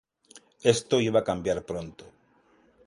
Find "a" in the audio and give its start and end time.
1.19-1.27